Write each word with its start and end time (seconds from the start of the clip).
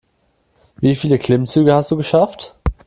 Wie 0.77 0.95
viele 0.95 1.19
Klimmzüge 1.19 1.75
hast 1.75 1.91
du 1.91 1.95
geschafft? 1.95 2.57